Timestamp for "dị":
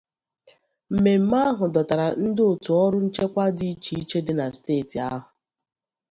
3.57-3.67, 4.25-4.33